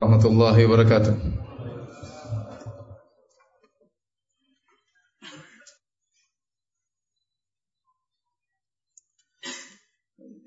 [0.00, 1.14] warahmatullahi wabarakatuh.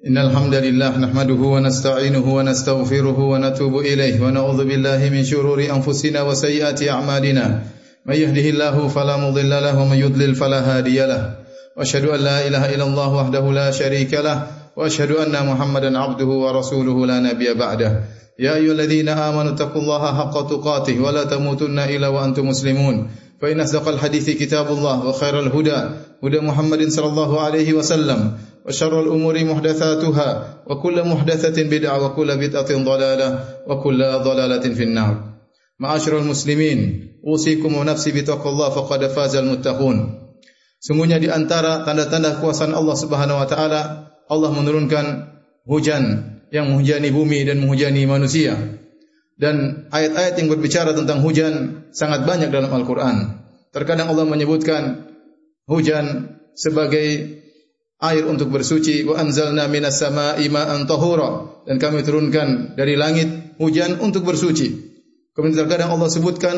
[0.08, 7.46] إن الحمد لله نحمده ونستعينه ونستغفره ونتوب إليه ونعوذ بالله من شرور أنفسنا وسيئات أعمالنا.
[8.06, 11.44] من يهده الله فلا مضل له ومن يضلل فلا هادي له.
[11.78, 14.57] وأشهد أن لا إله إلا الله وحده لا شريك له.
[14.78, 17.92] وأشهد أن محمدا عبده ورسوله لا نبي بعده.
[18.40, 23.10] يا أيها الذين آمنوا اتقوا الله حق تقاته ولا تموتن إلا وأنتم مسلمون.
[23.42, 25.80] فإن أصدق الحديث كتاب الله وخير الهدى
[26.24, 28.20] هدى محمد صلى الله عليه وسلم
[28.66, 30.30] وشر الأمور محدثاتها
[30.68, 33.30] وكل محدثة بدعة وكل بدعة ضلالة
[33.68, 35.14] وكل ضلالة في النار.
[35.80, 36.80] معاشر المسلمين
[37.28, 39.98] أوصيكم ونفسي بتقوى الله فقد فاز المتقون.
[40.78, 43.82] Sungguhnya di antara tanda-tanda kuasaan Allah Subhanahu wa taala
[44.28, 45.06] Allah menurunkan
[45.68, 46.04] hujan
[46.52, 48.56] yang menghujani bumi dan menghujani manusia.
[49.38, 53.46] Dan ayat-ayat yang berbicara tentang hujan sangat banyak dalam Al-Qur'an.
[53.70, 55.14] Terkadang Allah menyebutkan
[55.70, 57.38] hujan sebagai
[58.02, 64.02] air untuk bersuci wa anzalna minas sama'i ma'an tahura dan kami turunkan dari langit hujan
[64.02, 64.90] untuk bersuci.
[65.38, 66.56] Kemudian terkadang Allah sebutkan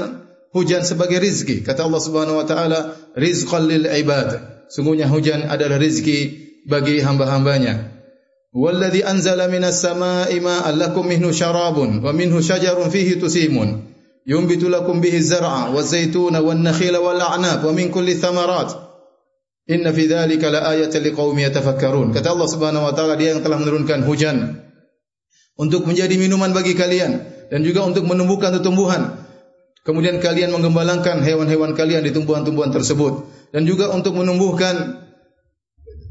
[0.56, 1.60] hujan sebagai rizki.
[1.60, 4.40] Kata Allah Subhanahu wa taala, rizqan lil ibad.
[4.72, 7.98] Sungguhnya hujan adalah rizki bagi hamba-hambanya.
[8.54, 13.90] Walladhi anzala minas sama'i ma'an lakum minhu syarabun wa minhu syajarun fihi tusimun.
[14.30, 18.74] Yumbitu lakum bihi zar'a wa zaytuna wa nakhila wal a'nab wa min kulli thamarat.
[19.70, 22.14] Inna fi dzalika la ayatan liqaumin yatafakkarun.
[22.14, 24.66] Kata Allah Subhanahu wa taala dia yang telah menurunkan hujan
[25.58, 27.22] untuk menjadi minuman bagi kalian
[27.54, 29.18] dan juga untuk menumbuhkan tumbuhan.
[29.86, 35.06] Kemudian kalian mengembalakan hewan-hewan kalian di tumbuhan-tumbuhan tersebut dan juga untuk menumbuhkan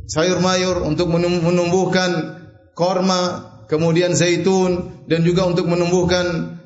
[0.09, 2.41] sayur mayur untuk menumbuhkan
[2.73, 6.59] korma, kemudian zaitun dan juga untuk menumbuhkan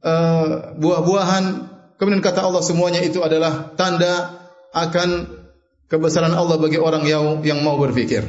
[0.00, 1.70] uh, buah-buahan.
[2.00, 4.42] Kemudian kata Allah semuanya itu adalah tanda
[4.74, 5.38] akan
[5.86, 8.24] kebesaran Allah bagi orang yang yang mau berfikir.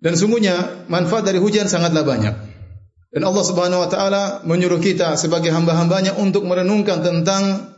[0.00, 2.34] Dan sungguhnya manfaat dari hujan sangatlah banyak.
[3.10, 7.74] Dan Allah Subhanahu wa taala menyuruh kita sebagai hamba-hambanya untuk merenungkan tentang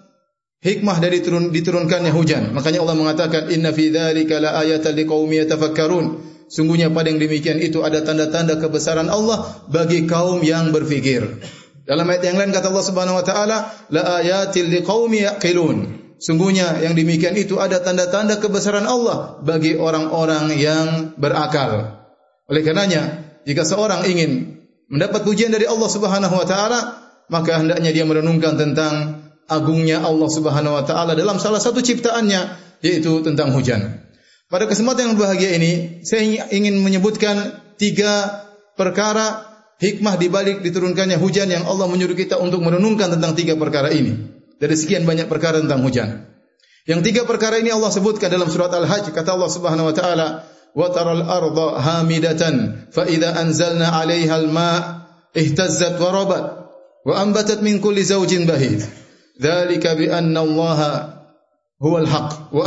[0.62, 2.54] hikmah dari turun, diturunkannya hujan.
[2.54, 6.06] Makanya Allah mengatakan inna fi dzalika la ayatan yatafakkarun.
[6.52, 11.42] Sungguhnya pada yang demikian itu ada tanda-tanda kebesaran Allah bagi kaum yang berfikir.
[11.82, 13.56] Dalam ayat yang lain kata Allah Subhanahu wa taala
[13.90, 15.76] la ayatil liqaumin yaqilun.
[16.22, 22.04] Sungguhnya yang demikian itu ada tanda-tanda kebesaran Allah bagi orang-orang yang berakal.
[22.46, 26.80] Oleh karenanya, jika seorang ingin mendapat pujian dari Allah Subhanahu wa taala,
[27.26, 32.40] maka hendaknya dia merenungkan tentang agungnya Allah Subhanahu wa taala dalam salah satu ciptaannya
[32.82, 34.02] yaitu tentang hujan.
[34.52, 38.44] Pada kesempatan yang berbahagia ini, saya ingin menyebutkan tiga
[38.76, 39.48] perkara
[39.80, 44.12] hikmah di balik diturunkannya hujan yang Allah menyuruh kita untuk merenungkan tentang tiga perkara ini
[44.60, 46.30] dari sekian banyak perkara tentang hujan.
[46.86, 50.26] Yang tiga perkara ini Allah sebutkan dalam surat Al-Hajj kata Allah Subhanahu wa taala
[50.72, 54.78] wa taral arda hamidatan fa idza anzalna 'alayha al-ma'
[55.34, 56.44] ihtazzat wa rabat
[57.02, 58.82] wa anbatat min kulli zawjin bahid.
[59.50, 60.80] Anna Allah
[61.82, 62.62] huwa al-haq wa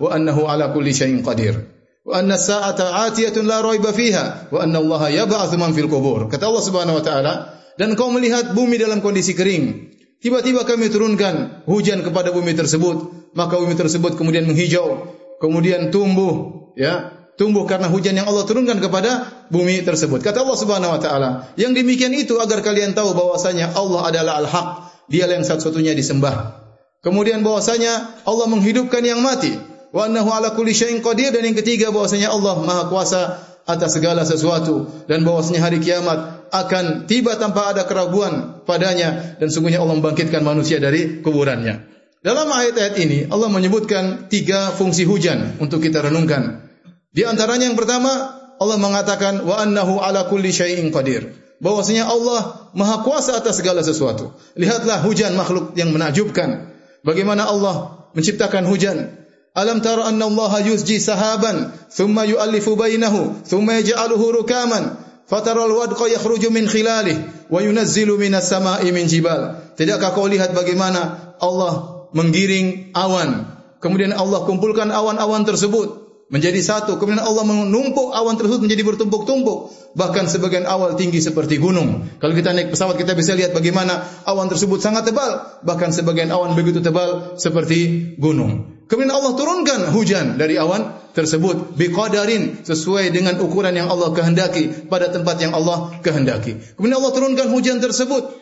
[0.00, 1.54] wa annahu 'ala kulli shay'in qadir.
[2.02, 6.26] Wa anna as-sa'ata 'atiyatun la rayba fiha wa anna Allah yab'atsu man fil qubur.
[6.26, 7.32] Kata Allah Subhanahu wa taala
[7.78, 9.90] dan kau melihat bumi dalam kondisi kering
[10.20, 17.24] Tiba-tiba kami turunkan hujan kepada bumi tersebut, maka bumi tersebut kemudian menghijau, kemudian tumbuh, ya,
[17.40, 20.20] tumbuh karena hujan yang Allah turunkan kepada bumi tersebut.
[20.20, 24.68] Kata Allah Subhanahu wa taala, yang demikian itu agar kalian tahu bahwasanya Allah adalah Al-Haq,
[25.10, 26.62] Dialah yang satu-satunya disembah.
[27.02, 29.50] Kemudian bahwasanya Allah menghidupkan yang mati,
[29.90, 33.22] wa annahu ala kulli syai'in qadir dan yang ketiga bahwasanya Allah Maha Kuasa
[33.66, 39.82] atas segala sesuatu dan bahwasanya hari kiamat akan tiba tanpa ada keraguan padanya dan sungguhnya
[39.82, 41.90] Allah membangkitkan manusia dari kuburannya.
[42.20, 46.68] Dalam ayat-ayat ini Allah menyebutkan tiga fungsi hujan untuk kita renungkan.
[47.10, 48.12] Di antaranya yang pertama
[48.60, 51.32] Allah mengatakan wa annahu ala kulli syai'in qadir.
[51.60, 54.32] Bahwasanya Allah Maha Kuasa atas segala sesuatu.
[54.56, 56.72] Lihatlah hujan makhluk yang menakjubkan.
[57.04, 59.20] Bagaimana Allah menciptakan hujan?
[59.52, 66.50] Alam tara anna Allah yusji sahaban thumma yu'allifu bainahu thumma yaj'aluhu rukaman Fataral wadqa yakhruju
[66.50, 69.62] min khilalih wa yunazzilu minas sama'i min jibal.
[69.78, 73.46] Tidakkah kau lihat bagaimana Allah menggiring awan,
[73.78, 80.30] kemudian Allah kumpulkan awan-awan tersebut menjadi satu, kemudian Allah menumpuk awan tersebut menjadi bertumpuk-tumpuk, bahkan
[80.30, 82.06] sebagian awal tinggi seperti gunung.
[82.22, 86.54] Kalau kita naik pesawat kita bisa lihat bagaimana awan tersebut sangat tebal, bahkan sebagian awan
[86.54, 88.80] begitu tebal seperti gunung.
[88.86, 95.10] Kemudian Allah turunkan hujan dari awan tersebut biqadarin sesuai dengan ukuran yang Allah kehendaki pada
[95.10, 96.62] tempat yang Allah kehendaki.
[96.78, 98.38] Kemudian Allah turunkan hujan tersebut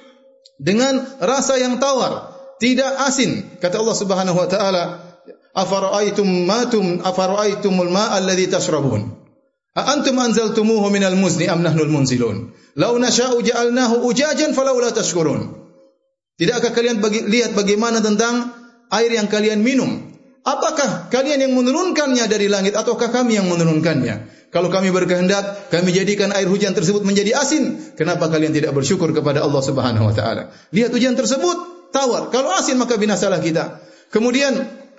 [0.61, 3.49] dengan rasa yang tawar, tidak asin.
[3.65, 5.08] Kata Allah Subhanahu wa taala,
[5.55, 9.19] "Afara'aitum matum afara'aitumul ma'a alladhi tashrabun?"
[9.79, 12.51] A antum anzaltumuhu minal muzni am nahnul munzilun?
[12.75, 15.55] Lau nasha'u ja'alnahu ujajan falau la tashkurun.
[16.39, 18.55] Tidakkah kalian bagi, lihat bagaimana tentang
[18.91, 20.15] air yang kalian minum?
[20.47, 24.39] Apakah kalian yang menurunkannya dari langit ataukah kami yang menurunkannya?
[24.49, 27.93] Kalau kami berkehendak, kami jadikan air hujan tersebut menjadi asin.
[28.01, 30.49] Kenapa kalian tidak bersyukur kepada Allah Subhanahu wa taala?
[30.73, 32.33] Lihat hujan tersebut tawar.
[32.33, 33.85] Kalau asin maka binasalah kita.
[34.09, 34.57] Kemudian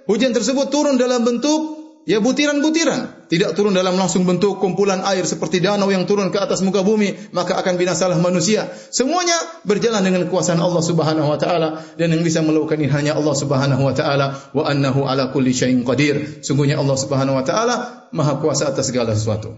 [0.10, 1.80] hujan tersebut turun dalam bentuk
[2.10, 6.66] ya butiran-butiran, tidak turun dalam langsung bentuk kumpulan air seperti danau yang turun ke atas
[6.66, 8.66] muka bumi, maka akan binasalah manusia.
[8.90, 13.36] Semuanya berjalan dengan kuasa Allah Subhanahu wa taala dan yang bisa melakukan ini hanya Allah
[13.38, 16.42] Subhanahu wa taala wa annahu ala kulli syai'in qadir.
[16.42, 19.54] Sungguhnya Allah Subhanahu wa taala maha kuasa atas segala sesuatu.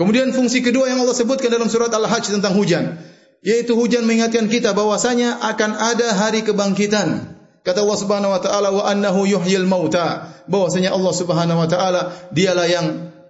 [0.00, 2.96] Kemudian fungsi kedua yang Allah sebutkan dalam surat Al-Hajj tentang hujan,
[3.44, 7.39] yaitu hujan mengingatkan kita bahwasanya akan ada hari kebangkitan.
[7.60, 10.32] Kata Allah Subhanahu wa taala wa annahu yuhyil mauta.
[10.48, 12.00] Bahwasanya Allah Subhanahu wa taala
[12.32, 12.86] dialah yang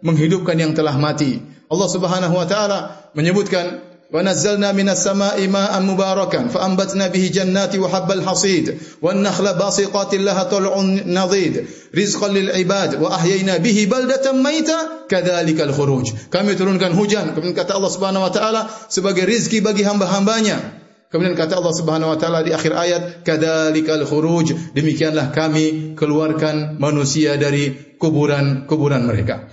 [0.06, 1.42] menghidupkan yang telah mati.
[1.70, 7.78] Allah Subhanahu wa taala menyebutkan wa nazzalna minas samaa'i ma'an mubarakan fa anbatna bihi jannati
[7.78, 13.86] wa habbal hasid wan nakhla basiqatin laha tal'un nadid rizqan lil ibad wa ahyayna bihi
[13.86, 19.62] baldatan mayta kadzalikal khuruj kami turunkan hujan kemudian kata Allah Subhanahu wa taala sebagai rizki
[19.62, 20.79] bagi hamba-hambanya
[21.10, 27.34] Kemudian kata Allah Subhanahu wa taala di akhir ayat, "Kadzalikal khuruj." Demikianlah kami keluarkan manusia
[27.34, 29.50] dari kuburan-kuburan mereka.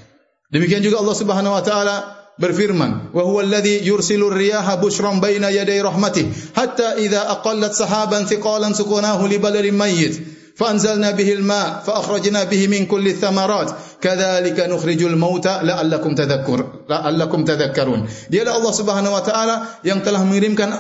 [0.54, 1.96] Demikian juga Allah Subhanahu wa taala
[2.38, 8.78] berfirman, "Wa huwa alladhi yursilu ar-riyaha bushran baina yaday rahmatih, hatta idza aqallat sahaban thiqalan
[8.78, 15.54] sukunahu li baladin mayyit." فأنزلنا به الماء فأخرجنا به من كل الثمرات كذلك نخرج الموتى
[15.62, 16.60] لعلكم تذكر
[16.90, 18.00] لعلكم تذكرون
[18.34, 19.56] Dialah Allah Subhanahu wa taala
[19.86, 20.74] yang telah mengirimkan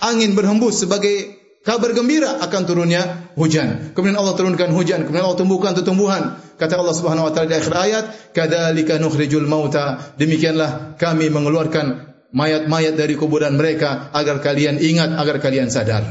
[0.00, 3.92] angin berhembus sebagai kabar gembira akan turunnya hujan.
[3.96, 6.38] Kemudian Allah turunkan hujan, kemudian Allah tumbuhkan tumbuhan.
[6.56, 12.96] Kata Allah Subhanahu wa taala di akhir ayat, "Kadzalika nukhrijul mauta." Demikianlah kami mengeluarkan mayat-mayat
[12.96, 16.04] dari kuburan mereka agar kalian ingat, agar kalian sadar.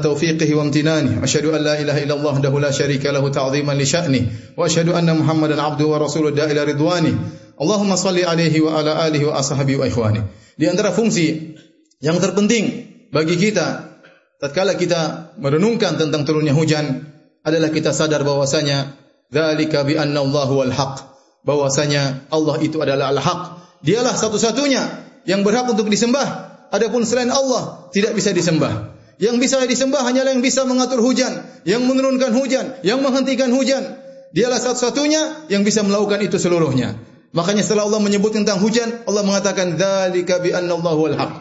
[0.00, 3.84] taufiqihi wa amtinani wa ashhadu an la ilaha illallah wahdahu la syarika lahu ta'ziman li
[3.84, 4.20] sya'ni.
[4.56, 7.12] Wa ashhadu anna muhammadan abduhu wa rasuluhu da ila ridwani.
[7.60, 10.24] Allahumma salli alaihi wa ala alihi wa ashabihi wa ikhwani.
[10.56, 11.52] Di antara fungsi
[12.00, 14.00] yang terpenting bagi kita
[14.40, 17.12] tatkala kita merenungkan tentang turunnya hujan
[17.44, 18.96] adalah kita sadar bahwasanya
[19.28, 21.04] dzalika bi anna Allahu wal haq.
[21.44, 24.82] Bahwasanya Allah itu adalah al-haq dialah satu-satunya
[25.28, 28.96] yang berhak untuk disembah adapun selain Allah tidak bisa disembah.
[29.16, 33.96] Yang bisa disembah hanyalah yang bisa mengatur hujan, yang menurunkan hujan, yang menghentikan hujan.
[34.36, 37.00] Dialah satu-satunya yang bisa melakukan itu seluruhnya.
[37.32, 41.32] Makanya setelah Allah menyebut tentang hujan, Allah mengatakan dzalika bi anna Allahu al-haq.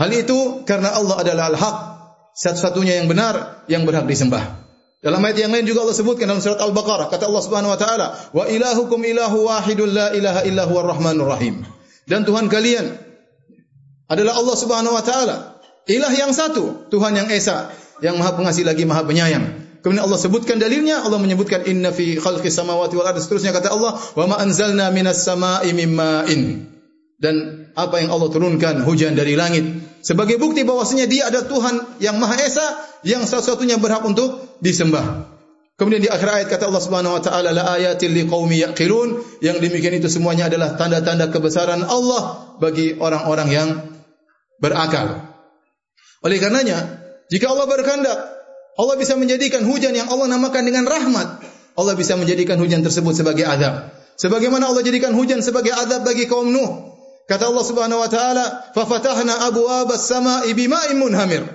[0.00, 1.76] Hal itu karena Allah adalah al-haq,
[2.32, 4.60] satu-satunya yang benar yang berhak disembah.
[5.00, 8.06] Dalam ayat yang lain juga Allah sebutkan dalam surat Al-Baqarah kata Allah Subhanahu wa taala,
[8.36, 11.64] "Wa ilahukum ilahu wahidun la ilaha illa huwar rahmanur rahim."
[12.04, 13.09] Dan Tuhan kalian
[14.10, 15.36] adalah Allah Subhanahu wa taala.
[15.86, 17.70] Ilah yang satu, Tuhan yang esa,
[18.02, 19.70] yang Maha Pengasih lagi Maha Penyayang.
[19.80, 23.96] Kemudian Allah sebutkan dalilnya, Allah menyebutkan inna fi khalqis samawati wal ardi seterusnya kata Allah,
[23.96, 26.68] wa ma anzalna minas sama'i mimma'in.
[27.16, 29.64] Dan apa yang Allah turunkan hujan dari langit
[30.00, 32.64] sebagai bukti bahwasanya Dia adalah Tuhan yang Maha Esa
[33.04, 35.28] yang satu-satunya berhak untuk disembah.
[35.80, 39.96] Kemudian di akhir ayat kata Allah Subhanahu wa taala la ayatil liqaumi yaqilun yang demikian
[39.96, 43.68] itu semuanya adalah tanda-tanda kebesaran Allah bagi orang-orang yang
[44.60, 45.24] berakal.
[46.20, 47.00] Oleh karenanya,
[47.32, 48.18] jika Allah berkehendak,
[48.76, 51.42] Allah bisa menjadikan hujan yang Allah namakan dengan rahmat.
[51.74, 53.92] Allah bisa menjadikan hujan tersebut sebagai azab.
[54.20, 56.92] Sebagaimana Allah jadikan hujan sebagai azab bagi kaum Nuh.
[57.24, 61.46] Kata Allah Subhanahu wa taala, "Fa fatahna abwaabas samaa'i bima'in munhamir."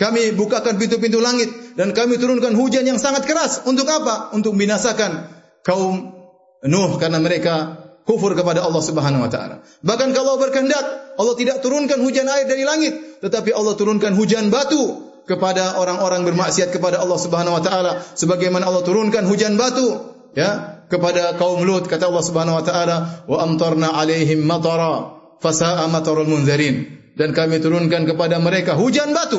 [0.00, 3.68] Kami bukakan pintu-pintu langit dan kami turunkan hujan yang sangat keras.
[3.68, 4.32] Untuk apa?
[4.32, 5.28] Untuk binasakan
[5.60, 6.16] kaum
[6.64, 7.79] Nuh karena mereka
[8.10, 9.62] kufur kepada Allah Subhanahu wa taala.
[9.86, 15.10] Bahkan kalau berkehendak, Allah tidak turunkan hujan air dari langit, tetapi Allah turunkan hujan batu
[15.30, 21.38] kepada orang-orang bermaksiat kepada Allah Subhanahu wa taala sebagaimana Allah turunkan hujan batu ya kepada
[21.38, 22.96] kaum Lut kata Allah Subhanahu wa taala
[23.30, 29.38] wa amtarna alaihim matara fasa'a matarul munzirin dan kami turunkan kepada mereka hujan batu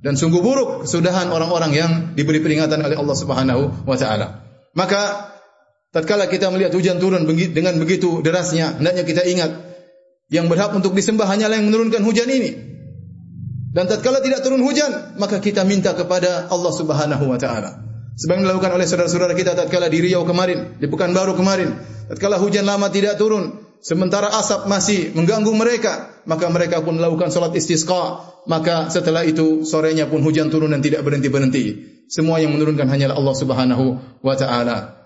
[0.00, 4.48] dan sungguh buruk kesudahan orang-orang yang diberi peringatan oleh Allah Subhanahu wa taala.
[4.72, 5.31] Maka
[5.92, 9.50] tatkala kita melihat hujan turun dengan begitu derasnya, hendaknya kita ingat
[10.32, 12.72] yang berhak untuk disembah hanyalah yang menurunkan hujan ini.
[13.72, 17.80] Dan tatkala tidak turun hujan, maka kita minta kepada Allah Subhanahu wa taala.
[18.12, 21.80] Sebagaimana dilakukan oleh saudara-saudara kita tatkala di Riau kemarin, di Pekanbaru kemarin,
[22.12, 27.56] tatkala hujan lama tidak turun, sementara asap masih mengganggu mereka, maka mereka pun melakukan salat
[27.56, 28.28] istisqa.
[28.42, 31.64] Maka setelah itu sorenya pun hujan turun dan tidak berhenti-berhenti.
[32.10, 33.84] Semua yang menurunkan hanyalah Allah Subhanahu
[34.20, 35.01] wa taala.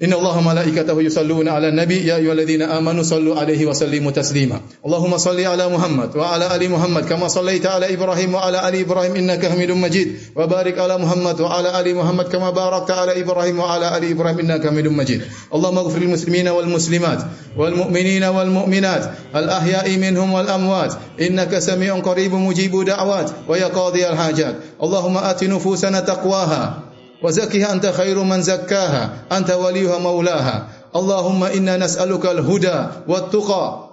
[0.00, 4.62] Inna Allahu malaikatahu yusalluna 'alan nabi ya ayyuhalladhina amanu sallu 'alaihi wa sallimu taslima.
[4.86, 8.86] Allahumma salli 'ala Muhammad wa 'ala ali Muhammad kama sallaita 'ala Ibrahim wa 'ala ali
[8.86, 10.38] Ibrahim innaka Hamidum Majid.
[10.38, 14.14] Wa barik 'ala Muhammad wa 'ala ali Muhammad kama barakta 'ala Ibrahim wa 'ala ali
[14.14, 15.26] Ibrahim innaka Hamidum Majid.
[15.50, 17.26] Allahumma ighfir lil muslimina wal muslimat
[17.58, 23.58] wal mu'minina wal mu'minat al ahya'i minhum wal amwat innaka sami'un qaribun mujibu da'wat wa
[23.58, 24.78] ya qadhiyal hajat.
[24.78, 26.86] Allahumma ati nufusana taqwaha
[27.22, 30.68] وزكها أنت خير من زكاها أنت وليها مولاها.
[30.96, 33.88] اللهم إنا نسألك الهدى والتقى.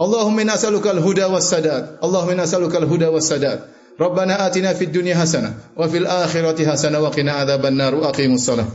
[0.00, 1.98] اللهم إنا نسألك الهدى والسداد.
[2.04, 3.60] اللهم إنا نسألك الهدى والسداد.
[4.00, 7.94] ربنا آتنا في الدنيا حسنة وفي الآخرة حسنة وقنا عذاب النار.
[7.94, 8.66] وأقيموا الصلاة.